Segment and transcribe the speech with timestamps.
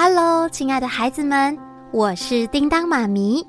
[0.00, 1.58] Hello，亲爱的孩子们，
[1.90, 3.44] 我是叮当妈咪，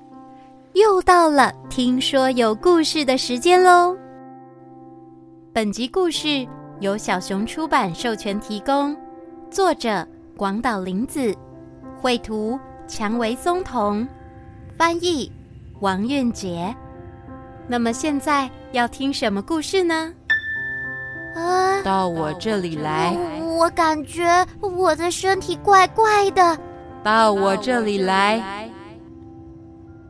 [0.73, 3.95] 又到了听说有故事的时间喽。
[5.53, 6.47] 本集故事
[6.79, 8.97] 由小熊出版授权提供，
[9.51, 10.03] 作者
[10.35, 11.31] 广岛玲子，
[12.01, 14.07] 绘图蔷薇松瞳，
[14.75, 15.31] 翻译
[15.81, 16.75] 王韵杰。
[17.67, 20.11] 那么现在要听什么故事呢？
[21.35, 23.38] 啊，到我这里来。
[23.59, 24.23] 我感觉
[24.61, 26.57] 我的身体怪怪的。
[27.03, 28.69] 到我这里来。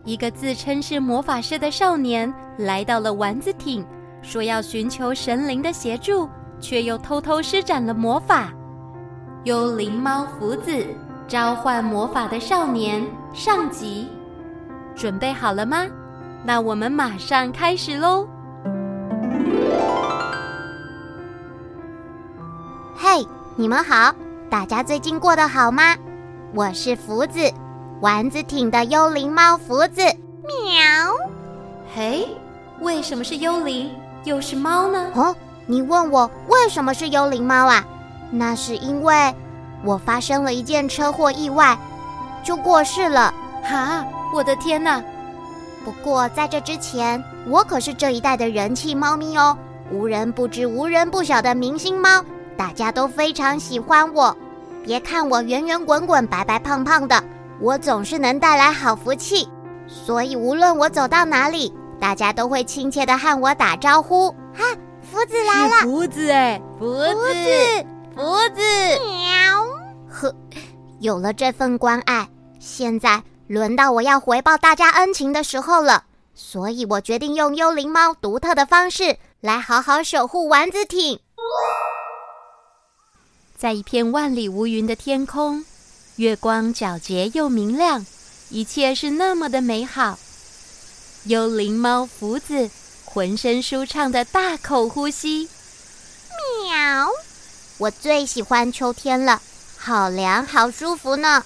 [0.05, 3.83] 一个自称是魔法师的少年来到了丸子町，
[4.21, 8.53] 说要寻求神灵的协助，却又偷偷施展了魔法。
[9.45, 10.85] 幽灵猫福子
[11.27, 14.07] 召唤魔法的少年上集，
[14.95, 15.87] 准备好了吗？
[16.43, 18.27] 那我们马上开始喽。
[23.59, 24.15] 你们好，
[24.49, 25.93] 大家最近过得好吗？
[26.55, 27.41] 我是福子，
[27.99, 30.01] 丸子挺的幽灵猫福子。
[30.47, 31.13] 喵。
[31.93, 32.25] 嘿，
[32.79, 33.91] 为什么是幽灵
[34.23, 35.11] 又是猫呢？
[35.13, 35.35] 哦，
[35.65, 37.85] 你问我为什么是幽灵猫啊？
[38.31, 39.35] 那是因为
[39.83, 41.77] 我发生了一件车祸意外，
[42.41, 43.33] 就过世了。
[43.61, 45.03] 哈，我的天哪！
[45.83, 49.57] 不过在这之前，我可是这一代的人气猫咪哦，
[49.91, 52.23] 无人不知、无人不晓的明星猫，
[52.59, 54.35] 大家都非常喜欢我。
[54.83, 57.23] 别看我圆圆滚滚、白白胖胖的，
[57.61, 59.47] 我总是能带来好福气，
[59.87, 64.29] 所以无论我走到哪里，大家都会亲切的和我打招呼。
[64.53, 65.75] 哈，福子来了！
[65.83, 68.61] 福子哎，福子，福子，
[69.07, 69.65] 喵！
[70.09, 70.35] 呵，
[70.99, 72.27] 有了这份关爱，
[72.59, 73.23] 现在。
[73.47, 76.03] 轮到我要回报大家恩情的时候了，
[76.35, 81.19] 所以我决定用幽灵猫独特的方式来好好守护丸子町。
[83.59, 85.65] 在一片万里无云的天空，
[86.15, 88.05] 月光皎洁又明亮，
[88.47, 90.17] 一切是那么的美好。
[91.25, 92.69] 幽灵猫福子
[93.03, 95.49] 浑身舒畅的大口呼吸，
[96.63, 97.09] 喵！
[97.79, 99.41] 我最喜欢秋天了，
[99.75, 101.43] 好凉，好舒服呢。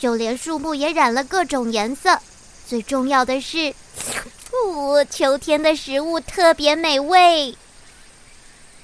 [0.00, 2.18] 就连树木也染了各种颜色。
[2.66, 3.74] 最重要的是，
[4.52, 7.54] 哦，秋天的食物特别美味。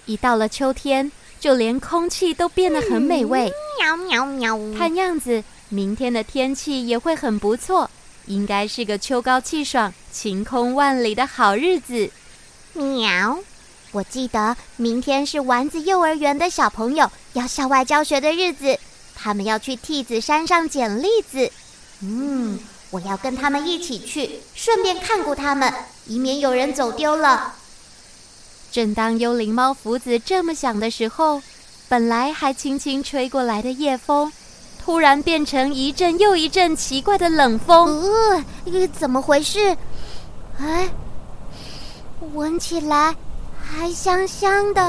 [0.04, 1.10] 一到了秋天，
[1.40, 3.52] 就连空气都变得很美味。
[3.78, 4.58] 喵喵喵！
[4.76, 7.90] 看样子，明天的天气也会很不错，
[8.26, 12.10] 应该是个秋高气爽、晴空万里的好日子。
[12.74, 13.38] 喵！
[13.92, 18.78] 我记得明天是丸子幼儿园的小朋友要校外教学的日子。
[19.14, 21.50] 他们要去替子山上捡栗子，
[22.02, 22.58] 嗯，
[22.90, 25.72] 我要跟他们一起去，顺便看顾他们，
[26.06, 27.54] 以免有人走丢了。
[28.70, 31.40] 正当幽灵猫福子这么想的时候，
[31.88, 34.32] 本来还轻轻吹过来的夜风，
[34.84, 38.02] 突然变成一阵又一阵奇怪的冷风。
[38.66, 39.76] 呃，怎么回事？
[40.60, 40.88] 哎，
[42.34, 43.14] 闻起来
[43.60, 44.82] 还香香的，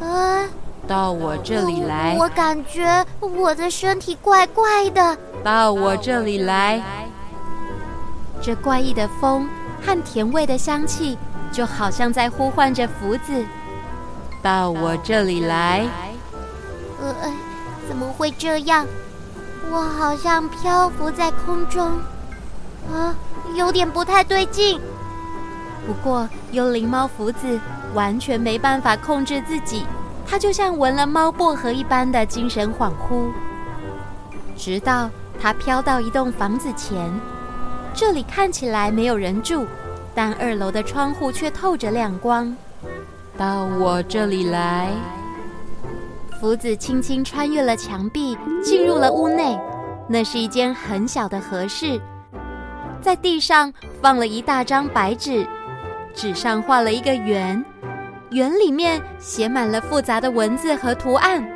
[0.00, 0.44] 啊。
[0.86, 5.18] 到我这里来，我感觉我的身体怪怪的。
[5.42, 6.80] 到我这里来，
[8.40, 9.48] 这怪异的风
[9.84, 11.18] 和甜味的香气，
[11.52, 13.44] 就好像在呼唤着福子。
[14.42, 15.86] 到我这里来。
[17.00, 17.14] 呃，
[17.88, 18.86] 怎么会这样？
[19.70, 21.98] 我好像漂浮在空中，
[22.92, 23.14] 啊，
[23.54, 24.80] 有点不太对劲。
[25.86, 27.58] 不过幽灵猫福子
[27.94, 29.84] 完全没办法控制自己。
[30.28, 33.30] 它就像闻了猫薄荷一般的精神恍惚，
[34.56, 35.08] 直到
[35.40, 37.12] 它飘到一栋房子前，
[37.94, 39.66] 这里看起来没有人住，
[40.16, 42.56] 但二楼的窗户却透着亮光。
[43.36, 44.90] 到我这里来，
[46.40, 48.34] 福子轻轻穿越了墙壁，
[48.64, 49.56] 进入了屋内。
[50.08, 52.00] 那是一间很小的和室，
[53.02, 55.46] 在地上放了一大张白纸，
[56.14, 57.62] 纸上画了一个圆。
[58.30, 61.46] 圆里面写满了复杂的文字和图案，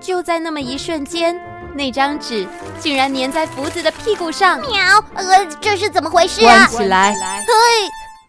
[0.00, 1.38] 就在那么一瞬间，
[1.74, 2.46] 那张纸
[2.78, 4.60] 竟然粘在福子的屁股上。
[4.60, 5.04] 喵！
[5.14, 6.66] 呃，这是怎么回事啊？
[6.66, 7.12] 关起来！
[7.40, 7.54] 嘿，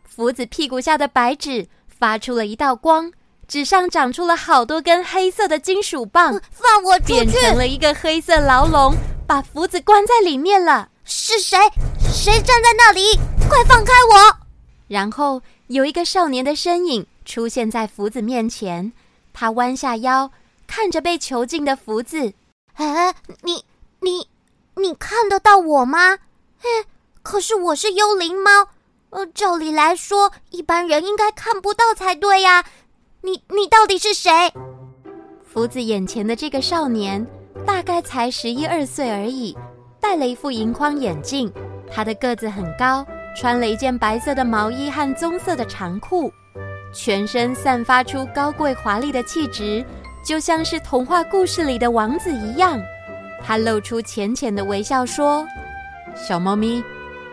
[0.03, 3.11] 福子屁股下的白纸发出了一道光，
[3.47, 7.13] 纸上长出了好多根黑色的金属棒，放我出去！
[7.13, 8.95] 变成了一个黑色牢笼，
[9.27, 10.89] 把福子关在里面了。
[11.03, 11.57] 是谁？
[12.11, 13.19] 谁站在那里？
[13.47, 14.37] 快放开我！
[14.87, 17.05] 然后有一个少年的身影。
[17.25, 18.93] 出现在福子面前，
[19.33, 20.29] 他弯下腰，
[20.67, 22.33] 看着被囚禁的福子。
[22.75, 23.63] 哎，你、
[24.01, 24.27] 你、
[24.75, 26.17] 你看得到我吗？
[26.61, 26.85] 哎，
[27.23, 28.67] 可是我是幽灵猫，
[29.11, 32.63] 呃，照理来说，一般人应该看不到才对呀。
[33.21, 34.31] 你、你到底是谁？
[35.43, 37.25] 福子眼前的这个少年，
[37.65, 39.57] 大概才十一二岁而已，
[40.01, 41.51] 戴了一副银框眼镜。
[41.89, 43.05] 他的个子很高，
[43.37, 46.29] 穿了一件白色的毛衣和棕色的长裤，
[46.93, 49.85] 全身散发出高贵华丽的气质，
[50.25, 52.81] 就像是童话故事里的王子一样。
[53.43, 55.47] 他露出浅浅的微笑，说
[56.17, 56.83] ：“小猫咪，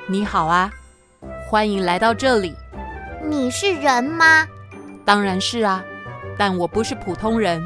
[0.07, 0.71] 你好啊，
[1.49, 2.55] 欢迎来到这里。
[3.25, 4.47] 你是人吗？
[5.07, 5.83] 当然是啊，
[6.37, 7.63] 但我不是普通人，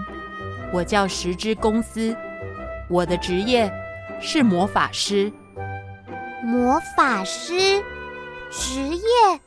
[0.73, 2.17] 我叫十之公司，
[2.89, 3.69] 我的职业
[4.21, 5.33] 是魔法师。
[6.45, 7.83] 魔法师，
[8.49, 9.41] 职业？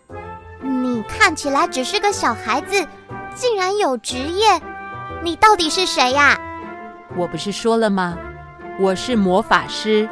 [0.62, 2.86] 你看起来只是个小孩子，
[3.34, 4.62] 竟然有职业？
[5.22, 6.40] 你到底是谁呀？
[7.16, 8.18] 我不是说了吗？”
[8.80, 10.08] 我是魔法师。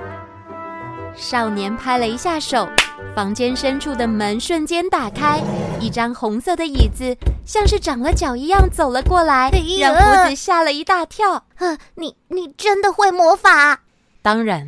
[1.15, 2.67] 少年拍了一下手，
[3.15, 5.41] 房间深处的门瞬间打开，
[5.79, 7.15] 一张红色的椅子
[7.45, 11.45] 像是长了脚一样走了过来，哎、让胡子吓了一大跳。
[11.59, 13.79] 呃，你你真的会魔法？
[14.21, 14.67] 当然。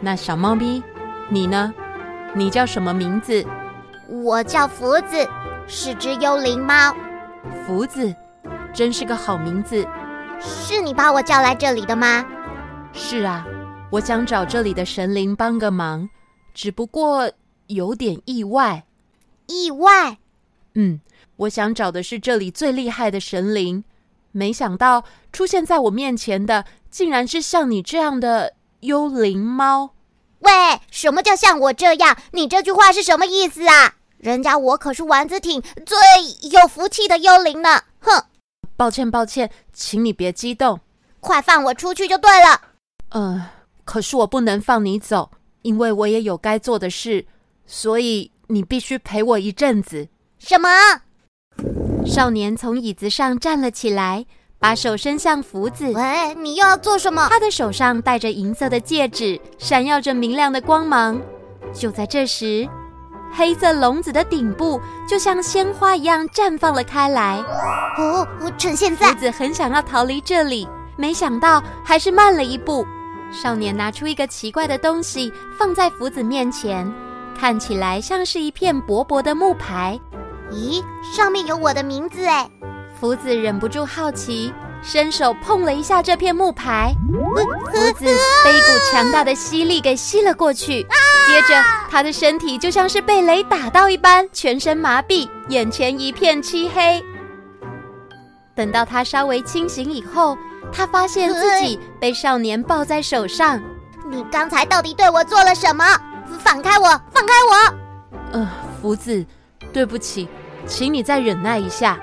[0.00, 0.82] 那小猫咪，
[1.28, 1.72] 你呢？
[2.34, 3.44] 你叫什么名字？
[4.08, 5.28] 我叫福子，
[5.66, 6.94] 是只幽灵猫。
[7.66, 8.14] 福子，
[8.74, 9.86] 真是个好名字。
[10.40, 12.24] 是你把我叫来这里的吗？
[12.92, 13.46] 是啊，
[13.90, 16.08] 我想找这里的神灵帮个忙，
[16.52, 17.30] 只不过
[17.68, 18.84] 有点意外。
[19.46, 20.18] 意外？
[20.74, 21.00] 嗯，
[21.36, 23.84] 我想找的是这里最厉害的神灵，
[24.32, 29.94] 没想到出现在我面前的，竟然是像你这样的幽灵猫。
[30.40, 30.50] 喂，
[30.90, 32.16] 什么叫像我这样？
[32.32, 33.94] 你这句话是什么意思啊？
[34.18, 35.98] 人家我可是丸子挺最
[36.50, 37.82] 有福气的幽灵呢！
[38.00, 38.24] 哼！
[38.76, 40.80] 抱歉，抱歉，请你别激动，
[41.20, 42.60] 快放我出去就对了。
[43.10, 43.50] 嗯、呃，
[43.84, 45.30] 可是我不能放你走，
[45.62, 47.26] 因为我也有该做的事，
[47.66, 50.08] 所以你必须陪我一阵子。
[50.38, 50.68] 什么？
[52.04, 54.26] 少年从椅子上站了起来，
[54.58, 55.92] 把手伸向福子。
[55.92, 57.28] 喂，你又要做什么？
[57.28, 61.20] 他的手上戴着银色的戒指，闪耀着明亮的光芒。
[61.72, 62.68] 就在这时，
[63.32, 67.38] 黑色笼子的顶部就像鲜花一样绽放了开来。
[67.98, 69.08] 哦，我趁现在。
[69.08, 72.86] 福子很想要逃离这里，没想到还是慢了一步。
[73.32, 76.92] 少年拿出一个奇怪的东西，放在福子面前，
[77.38, 79.98] 看起来像是一片薄薄的木牌。
[80.50, 82.50] 咦，上面有我的名字哎！
[83.00, 84.52] 福子忍不住好奇，
[84.82, 86.92] 伸手碰了一下这片木牌，
[87.72, 90.82] 福子被一股强大的吸力给吸了过去。
[91.26, 97.02] 接着，他的身体就像是被雷打到一般，全身麻痹，眼前一片漆黑。
[98.54, 100.36] 等到他稍微清醒以后，
[100.72, 103.62] 他发现自己被少年抱在手上。
[104.10, 105.84] 你刚才到底对我做了什么？
[106.40, 107.00] 放开我！
[107.12, 107.74] 放开我！
[108.32, 108.50] 呃，
[108.80, 109.24] 福子，
[109.72, 110.28] 对不起，
[110.66, 111.98] 请你再忍耐一下。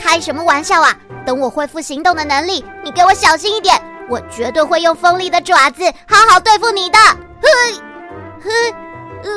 [0.00, 0.96] 开什么玩笑啊！
[1.26, 6.98] 等我恢复行动的能力，你给我小心一点，我绝对会用锋利的爪子好好对付你的。
[7.42, 7.48] 嘿，
[8.42, 8.50] 嘿，
[9.22, 9.30] 呃，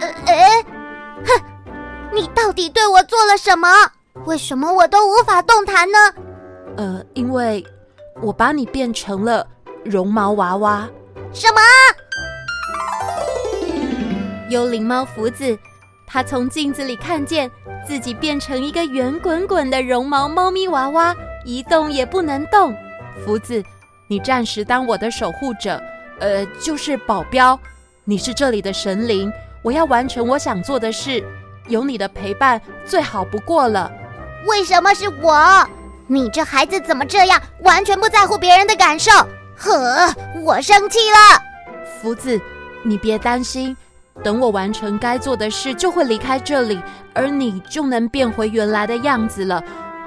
[0.00, 0.64] 呃，哎，
[1.26, 1.42] 哼！
[2.12, 3.68] 你到底对我做了什么？
[4.24, 5.98] 为什么我都无法动弹呢？
[6.76, 7.66] 呃，因为。
[8.22, 9.46] 我把你变成了
[9.84, 10.88] 绒毛娃娃。
[11.34, 11.60] 什么？
[14.48, 15.54] 幽灵猫福子，
[16.16, 17.50] 他从镜子里看见
[17.86, 21.14] 自己变成一个圆滚滚的绒毛猫咪娃娃，
[21.44, 22.74] 一动也不能动。
[23.22, 23.62] 福子，
[24.08, 25.78] 你暂时当我的守护者，
[26.18, 27.60] 呃，就是保镖。
[28.04, 29.30] 你是这里的神灵，
[29.60, 31.22] 我要完成我想做的事，
[31.68, 33.92] 有你的陪伴最好不过了。
[34.46, 35.68] 为什么是我？
[36.06, 39.12] 你这孩子怎么这样，完全不在乎别人的感受？
[39.54, 40.10] 呵，
[40.42, 41.42] 我生气了。
[42.00, 42.40] 福子，
[42.82, 43.76] 你别担心，
[44.24, 46.80] 等我完成该做的事，就会离开这里，
[47.14, 49.62] 而你就能变回原来的样子了。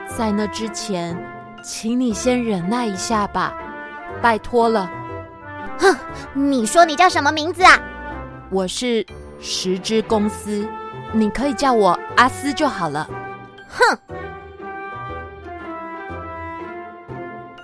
[0.08, 1.16] 在那之前，
[1.64, 3.54] 请你先忍耐一下吧，
[4.22, 4.90] 拜托了。
[5.78, 5.96] 哼，
[6.34, 7.80] 你说你叫什么名字啊？
[8.50, 9.06] 我是
[9.40, 10.68] 十之公司，
[11.14, 13.08] 你可以叫我阿斯就好了。
[13.70, 13.98] 哼。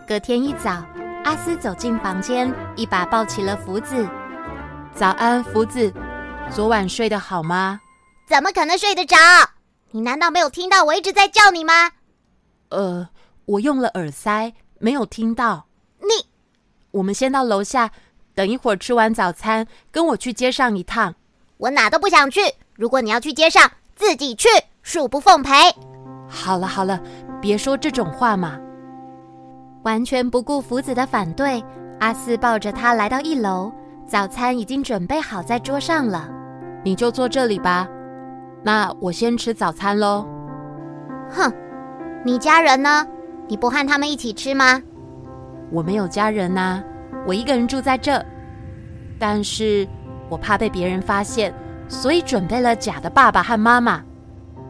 [0.07, 0.85] 隔天一早，
[1.23, 4.07] 阿斯走进房间，一把抱起了福子。
[4.93, 5.91] 早安，福子，
[6.51, 7.81] 昨晚睡得好吗？
[8.27, 9.15] 怎么可能睡得着？
[9.91, 11.91] 你难道没有听到我一直在叫你吗？
[12.69, 13.07] 呃，
[13.45, 15.67] 我用了耳塞，没有听到。
[15.99, 16.27] 你，
[16.91, 17.91] 我们先到楼下，
[18.33, 21.13] 等一会儿吃完早餐，跟我去街上一趟。
[21.57, 22.41] 我哪都不想去。
[22.73, 24.47] 如果你要去街上，自己去，
[24.83, 25.51] 恕不奉陪。
[26.27, 27.01] 好了好了，
[27.41, 28.57] 别说这种话嘛。
[29.83, 31.63] 完全不顾福子的反对，
[31.99, 33.71] 阿四抱着他来到一楼，
[34.07, 36.29] 早餐已经准备好在桌上了。
[36.83, 37.88] 你就坐这里吧，
[38.63, 40.25] 那我先吃早餐喽。
[41.29, 41.51] 哼，
[42.24, 43.05] 你家人呢？
[43.47, 44.81] 你不和他们一起吃吗？
[45.71, 46.83] 我没有家人呐，
[47.25, 48.24] 我一个人住在这，
[49.17, 49.88] 但是
[50.29, 51.53] 我怕被别人发现，
[51.88, 54.03] 所以准备了假的爸爸和妈妈。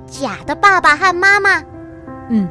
[0.06, 1.62] 假的爸爸和妈妈？
[2.30, 2.48] 嗯。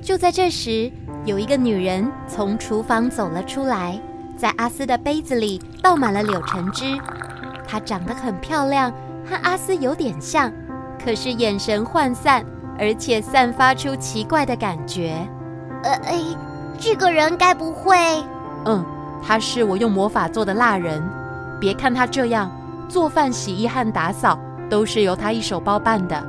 [0.00, 0.90] 就在这时，
[1.24, 4.00] 有一个女人从厨房走了出来，
[4.38, 6.96] 在阿斯的杯子里倒满了柳橙汁。
[7.66, 8.90] 她长得很漂亮，
[9.28, 10.50] 和阿斯有点像，
[11.04, 12.44] 可是眼神涣散，
[12.78, 15.28] 而且散发出奇怪的感觉。
[15.82, 16.22] 呃，哎，
[16.78, 17.96] 这个人该不会……
[18.64, 18.84] 嗯，
[19.26, 21.02] 他是我用魔法做的蜡人。
[21.60, 22.48] 别看他这样，
[22.88, 24.38] 做饭、洗衣和打扫
[24.70, 26.24] 都是由他一手包办的。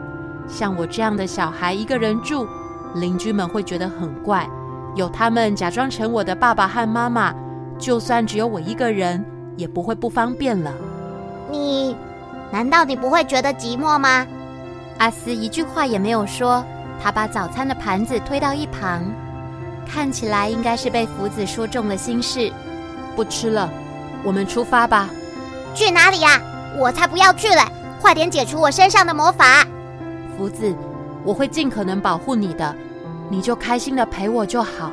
[0.48, 2.48] 像我这样的小孩一个人住，
[2.96, 4.50] 邻居们会觉得很怪。
[4.96, 7.32] 有他们假装成我的爸爸和妈妈，
[7.80, 10.72] 就算只有我一个人，也不会不方便了。
[11.50, 11.96] 你，
[12.52, 14.28] 难道你不会觉得寂寞吗？
[14.98, 16.64] 阿斯一句话也没有说，
[17.02, 19.02] 他把早餐的盘子推到一旁，
[19.88, 22.52] 看起来应该是被福子说中了心事。
[23.16, 23.70] 不吃了，
[24.24, 25.10] 我们出发吧。
[25.74, 26.42] 去哪里呀？
[26.78, 27.64] 我才不要去嘞！
[28.02, 29.66] 快点解除我身上的魔法。
[30.38, 30.76] 福子，
[31.24, 32.76] 我会尽可能保护你的，
[33.30, 34.92] 你就开心的陪我就好。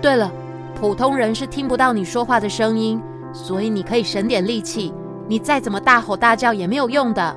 [0.00, 0.30] 对了，
[0.82, 3.00] 普通人是听不到你说话的声音，
[3.32, 4.92] 所以你可以省点力气。
[5.28, 7.36] 你再怎么大吼大叫也没有用的，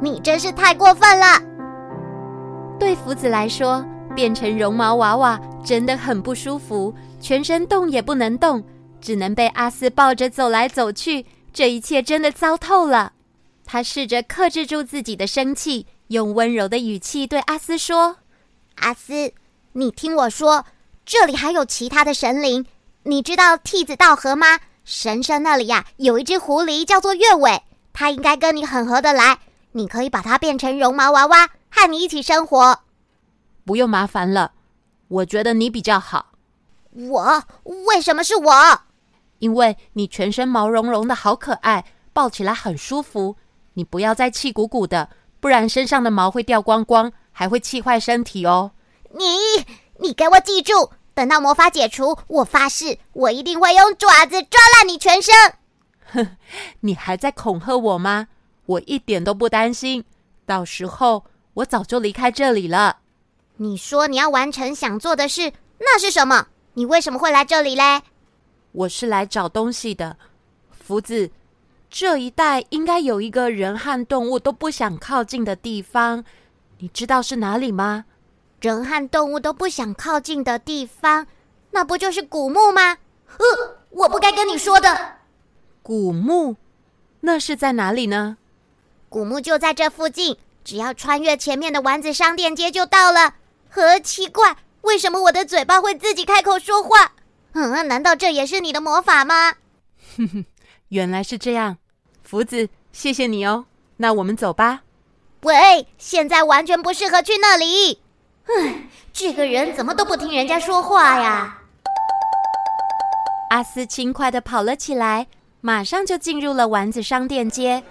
[0.00, 1.26] 你真是太过分了。
[2.80, 3.84] 对福子来说，
[4.16, 8.64] 变成绒毛娃娃真的很不舒服，全身动也不能动，
[9.02, 11.26] 只能被阿斯抱着走来走去。
[11.52, 13.12] 这一切真的糟透了。
[13.66, 18.16] 他试着克制住自己的生气，用温柔的语气对阿斯说
[18.80, 19.34] ：“阿斯，
[19.74, 20.64] 你听我说，
[21.04, 22.64] 这里还有其他的神灵。
[23.08, 27.62] 你知道替子道河吗？”神社那里呀，有一只狐狸叫做月尾，
[27.94, 29.38] 它应该跟你很合得来。
[29.72, 32.80] 你可以把它变成绒毛娃娃，和你一起生活。
[33.64, 34.52] 不用麻烦了，
[35.08, 36.32] 我觉得你比较好。
[36.92, 37.42] 我？
[37.86, 38.80] 为什么是我？
[39.38, 43.36] 因为你全身毛茸茸的，好可爱，抱起来很舒服。
[43.72, 45.08] 你不要再气鼓鼓的，
[45.40, 48.72] 不然身上的毛会掉光光，还会气坏身体哦。
[49.12, 49.24] 你，
[49.98, 50.90] 你给我记住。
[51.18, 55.34] 等到魔法解除，我发誓，我一定会用爪子抓烂你全身。
[56.12, 56.36] 哼，
[56.78, 58.28] 你还在恐吓我吗？
[58.66, 60.04] 我一点都不担心，
[60.46, 62.98] 到时候我早就离开这里了。
[63.56, 66.46] 你说你要完成想做的事，那是什么？
[66.74, 68.02] 你为什么会来这里嘞？
[68.70, 70.16] 我是来找东西的，
[70.70, 71.32] 福子。
[71.90, 76.24] 这一带应该有一个人和动物都不想靠近的地方，
[76.78, 78.04] 你知道是哪里吗？
[78.60, 81.26] 人和动物都不想靠近的地方，
[81.70, 82.98] 那不就是古墓吗？
[83.38, 85.16] 呃，我不该跟你说的。
[85.82, 86.56] 古墓，
[87.20, 88.36] 那是在哪里呢？
[89.08, 93.34] 古墓就在这附近，只要穿越前面的丸子商店街就到了。
[93.70, 97.12] 呵，奇怪，为什么我的嘴巴会自己开口说话？
[97.52, 99.54] 嗯，难道这也是你的魔法吗？
[100.16, 100.44] 哼哼，
[100.88, 101.78] 原来是这样。
[102.22, 103.66] 福子，谢谢你哦。
[103.98, 104.82] 那我们走吧。
[105.42, 108.00] 喂，现在完全不适合去那里。
[108.48, 108.74] 唉，
[109.12, 111.58] 这个人怎么都不听人家说话呀？
[113.50, 115.26] 阿斯轻快的跑了起来，
[115.60, 117.82] 马上就进入了丸子商店街。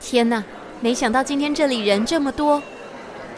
[0.00, 0.44] 天哪，
[0.80, 2.62] 没想到今天这里人这么多。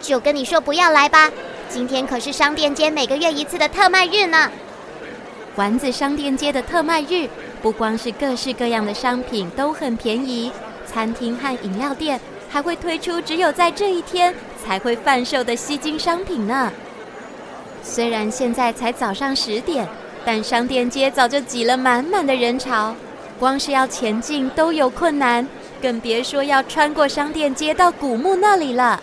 [0.00, 1.30] 就跟你说不要来吧，
[1.70, 4.50] 今天可是商店街每个月一次的特卖日呢。
[5.56, 7.28] 丸子商店街的特卖日，
[7.62, 10.52] 不光是各式各样的商品都很便宜，
[10.86, 16.72] 餐厅和饮料店还会推出只有在这一天才会贩售的吸金商品呢。
[17.82, 19.86] 虽然现在才早上十点，
[20.24, 22.94] 但商店街早就挤了满满的人潮，
[23.38, 25.46] 光是要前进都有困难，
[25.80, 29.00] 更别说要穿过商店街到古墓那里了。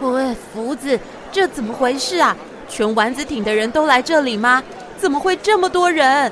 [0.00, 0.98] 喂，福子，
[1.32, 2.36] 这怎么回事啊？
[2.68, 4.62] 全丸子町的人都来这里吗？
[4.98, 6.30] 怎么会这么多人？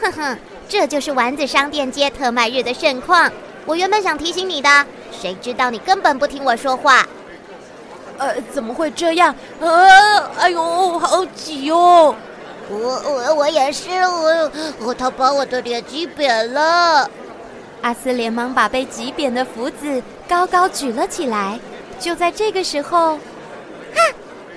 [0.00, 3.30] 哼哼，这就是丸子商店街特卖日的盛况。
[3.64, 4.68] 我原本想提醒你的，
[5.20, 7.06] 谁知道你根本不听我说话。
[8.18, 9.34] 呃，怎么会这样？
[9.60, 12.14] 呃，哎呦，好挤哦！
[12.68, 17.10] 我我我也是，我我他把我的脸挤扁了。
[17.82, 21.60] 阿斯连忙把被挤扁的福子高高举了起来。
[22.00, 24.00] 就在这个时候，啊，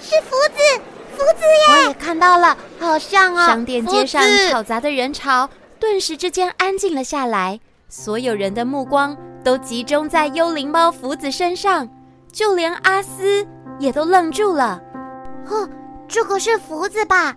[0.02, 0.82] 是福子，
[1.16, 1.74] 福子耶！
[1.74, 3.48] 我也看到了，好像啊。
[3.48, 5.50] 商店街上嘈杂的人潮
[5.80, 7.60] 顿时之间安静了下来。
[7.90, 11.88] 所有人的目光都集中在幽灵猫福子身上，
[12.32, 13.46] 就连阿斯
[13.80, 14.82] 也都愣住了。
[15.48, 15.68] 哦，
[16.08, 17.36] 这个是福子吧？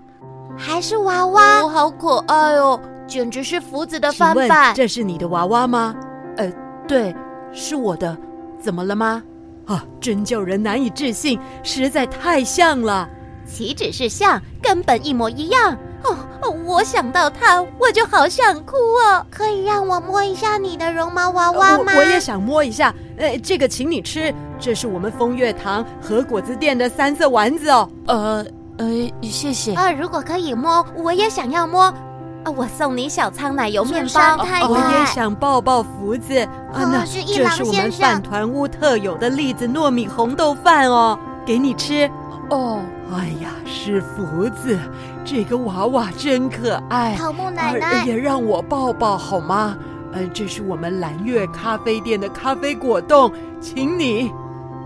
[0.57, 1.61] 还是娃娃？
[1.61, 4.75] 哦，好可爱哦，简直是福子的翻版。
[4.75, 5.95] 这是你的娃娃吗？
[6.37, 6.53] 呃，
[6.87, 7.15] 对，
[7.53, 8.17] 是我的。
[8.59, 9.23] 怎么了吗？
[9.67, 13.09] 啊，真叫人难以置信，实在太像了。
[13.45, 15.77] 岂止是像，根本一模一样。
[16.05, 19.25] 哦，我想到他，我就好想哭哦。
[19.31, 21.93] 可以让我摸一下你的绒毛娃娃吗？
[21.95, 22.93] 我，我也想摸一下。
[23.19, 27.89] 呃，这个请你吃，这是我们风月堂和果子店的三色丸子哦。
[28.07, 28.45] 呃
[28.79, 29.75] 呃，谢谢。
[29.75, 31.83] 啊，如果可以摸，我也想要摸。
[31.83, 34.37] 啊，我送你小仓奶油面包。
[34.39, 36.37] 太太我也想抱抱福子。
[36.73, 37.65] 啊，那是一郎先生。
[37.65, 42.11] 这是我们饭团屋特有的栗子糯米红豆饭哦，给你吃。
[42.53, 44.79] 哦，哎呀，是福子，
[45.25, 47.17] 这个娃娃真可爱。
[47.17, 49.75] 桃木奶奶，也让我抱抱好吗？
[50.13, 54.31] 嗯，这是我们蓝月咖啡店的咖啡果冻，请你。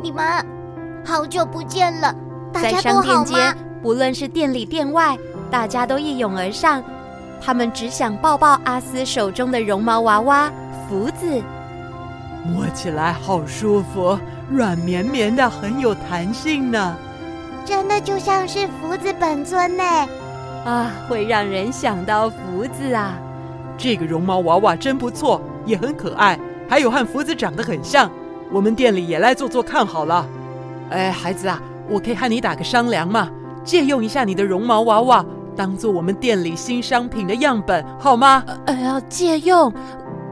[0.00, 0.24] 你们
[1.04, 2.14] 好久不见了，
[2.52, 3.34] 大家在商店街，
[3.82, 5.18] 不论是店里店外，
[5.50, 6.80] 大家都一拥而上，
[7.40, 10.48] 他们只想抱抱阿斯手中的绒毛娃娃
[10.88, 11.42] 福子，
[12.44, 14.16] 摸起来好舒服，
[14.48, 16.96] 软绵绵的，很有弹性呢。
[17.66, 19.82] 真的就像是福子本尊呢，
[20.64, 23.18] 啊，会让人想到福子啊。
[23.76, 26.38] 这个绒毛娃娃真不错，也很可爱，
[26.70, 28.08] 还有和福子长得很像。
[28.52, 30.24] 我们店里也来做做看好了。
[30.90, 33.28] 哎，孩子啊，我可以和你打个商量嘛？
[33.64, 38.44] 借用一下你的绒毛娃娃，当做我们店里新商品的样本，好吗？
[38.66, 39.72] 哎呀，借用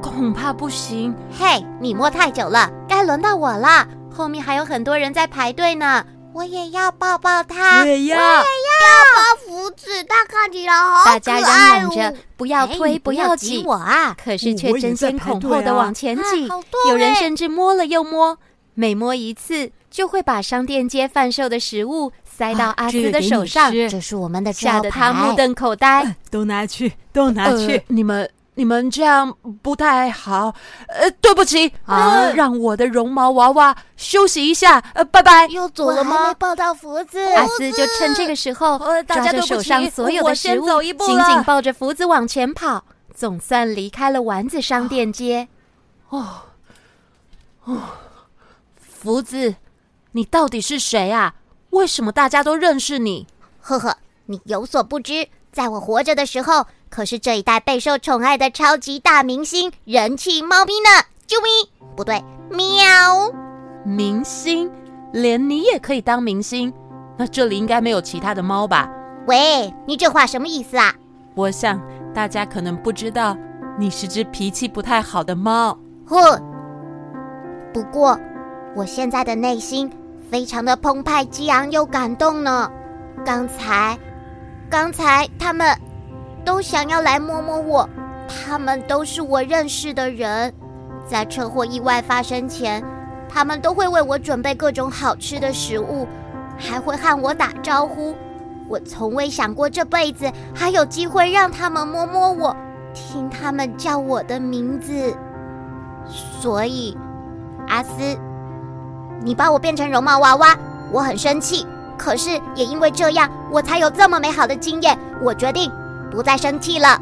[0.00, 1.12] 恐怕不行。
[1.36, 3.84] 嘿，你摸太久了，该轮到我了。
[4.14, 6.04] 后面还有很多人在排队呢。
[6.34, 11.20] 我也要抱抱他，我也要，我也要抱福子，他看起来好可爱。
[11.20, 14.16] 大家嚷嚷着不要推，不要挤我啊！
[14.22, 18.36] 可是却争先恐后的往前挤，啊、有人甚至摸了又摸，
[18.74, 23.68] 每摸一次就会把商店街贩售的食物塞到阿斯的手上。
[23.68, 26.16] 啊这，这是我们的招牌，吓得他目瞪口呆。
[26.32, 28.28] 都拿去，都拿去，呃、你们。
[28.56, 30.54] 你们这样不太好，
[30.86, 35.46] 呃，对不起啊、呃，让我的绒毛娃娃休息一下，呃，拜拜。
[35.48, 36.28] 又走了吗？
[36.28, 40.96] 没抱到福子，阿斯就趁这个时候抓着手上所有的食物，紧
[41.26, 45.48] 紧抱着福子往前跑，总算离开了丸子商店街。
[46.10, 46.42] 哦
[47.64, 47.76] 哦，
[48.78, 49.56] 福子，
[50.12, 51.34] 你到底是谁啊？
[51.70, 53.26] 为什么大家都认识你？
[53.60, 56.68] 呵呵，你有所不知，在我活着的时候。
[56.94, 60.88] 可是这一代备受宠爱的超级大明星，人气猫咪呢？
[61.26, 63.32] 啾咪，不对，喵！
[63.84, 64.70] 明星，
[65.12, 66.72] 连你也可以当明星？
[67.16, 68.88] 那这里应该没有其他的猫吧？
[69.26, 70.94] 喂，你这话什么意思啊？
[71.34, 71.82] 我想
[72.14, 73.36] 大家可能不知道，
[73.76, 75.76] 你是只脾气不太好的猫。
[76.06, 76.40] 哼，
[77.72, 78.16] 不过
[78.76, 79.90] 我现在的内心
[80.30, 82.70] 非常的澎湃激昂又感动呢。
[83.26, 83.98] 刚才，
[84.70, 85.76] 刚才他们。
[86.44, 87.88] 都想要来摸摸我，
[88.28, 90.52] 他们都是我认识的人。
[91.06, 92.82] 在车祸意外发生前，
[93.28, 96.06] 他们都会为我准备各种好吃的食物，
[96.56, 98.14] 还会和我打招呼。
[98.68, 102.56] 我从未想过这辈子还有机会让他们摸摸我，
[102.94, 105.14] 听他们叫我的名字。
[106.06, 106.96] 所以，
[107.68, 107.90] 阿斯，
[109.22, 110.56] 你把我变成绒毛娃娃，
[110.90, 111.66] 我很生气。
[111.96, 114.98] 可是也因为这样，我才有这么美好的经验。
[115.22, 115.70] 我决定。
[116.14, 117.00] 不再生气了，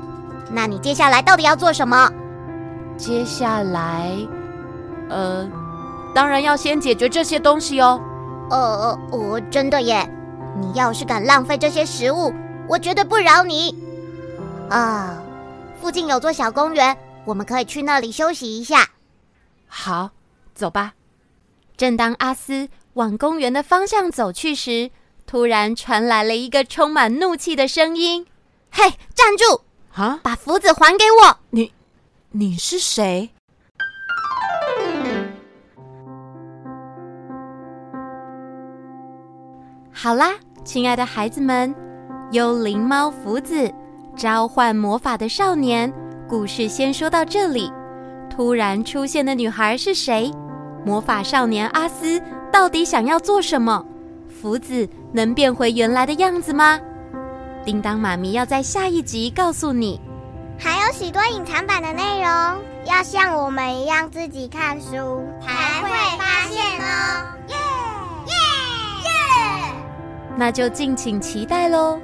[0.51, 2.11] 那你接下来到底要做什么？
[2.97, 4.17] 接下来，
[5.09, 5.47] 呃，
[6.15, 8.01] 当然要先解决这些东西哦。
[8.51, 10.09] 呃呃，哦，真的耶！
[10.59, 12.33] 你要是敢浪费这些食物，
[12.69, 13.75] 我绝对不饶你。
[14.69, 15.23] 啊，
[15.81, 18.89] 附近有座小公园，我们可以去那里休息一下。
[19.67, 20.11] 好，
[20.55, 20.95] 走吧。
[21.77, 24.91] 正当阿斯往公园的方向走去时，
[25.27, 28.27] 突然传来了一个充满怒气的声音。
[28.75, 29.61] 嘿，站住！
[29.95, 31.37] 啊，把福子还给我！
[31.51, 31.71] 你，
[32.31, 33.29] 你是谁？
[39.93, 40.33] 好啦，
[40.65, 41.75] 亲爱的孩子们，
[42.31, 43.71] 幽灵猫福子
[44.17, 45.93] 召唤魔法的少年，
[46.27, 47.71] 故事先说到这里。
[48.31, 50.33] 突然出现的女孩是谁？
[50.85, 53.85] 魔法少年阿斯到底想要做什么？
[54.29, 56.81] 福子能变回原来的样子吗？
[57.65, 60.01] 叮当妈咪要在下一集告诉你，
[60.59, 62.29] 还有许多隐藏版的内容，
[62.85, 67.23] 要像我们一样自己看书才会发现哦！
[67.49, 67.55] 耶
[68.27, 68.35] 耶
[69.05, 69.75] 耶！
[70.37, 72.01] 那就敬请期待喽。